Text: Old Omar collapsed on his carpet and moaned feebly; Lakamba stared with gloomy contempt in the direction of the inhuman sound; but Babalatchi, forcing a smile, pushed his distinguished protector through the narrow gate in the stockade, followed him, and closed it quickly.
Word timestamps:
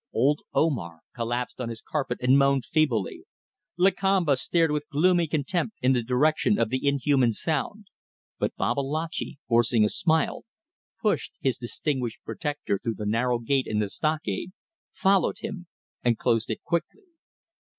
Old 0.13 0.41
Omar 0.55 1.01
collapsed 1.13 1.61
on 1.61 1.69
his 1.69 1.79
carpet 1.83 2.17
and 2.21 2.35
moaned 2.35 2.65
feebly; 2.65 3.21
Lakamba 3.77 4.35
stared 4.35 4.71
with 4.71 4.89
gloomy 4.91 5.27
contempt 5.27 5.77
in 5.79 5.93
the 5.93 6.01
direction 6.01 6.57
of 6.57 6.69
the 6.69 6.87
inhuman 6.87 7.31
sound; 7.31 7.85
but 8.39 8.55
Babalatchi, 8.55 9.37
forcing 9.47 9.85
a 9.85 9.89
smile, 9.89 10.43
pushed 10.99 11.33
his 11.39 11.59
distinguished 11.59 12.17
protector 12.25 12.79
through 12.81 12.95
the 12.95 13.05
narrow 13.05 13.37
gate 13.37 13.67
in 13.67 13.77
the 13.77 13.89
stockade, 13.89 14.49
followed 14.91 15.37
him, 15.41 15.67
and 16.03 16.17
closed 16.17 16.49
it 16.49 16.63
quickly. 16.63 17.03